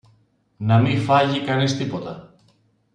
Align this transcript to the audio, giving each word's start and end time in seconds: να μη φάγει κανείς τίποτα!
να 0.57 0.77
μη 0.79 0.97
φάγει 0.97 1.41
κανείς 1.41 1.77
τίποτα! 1.77 2.35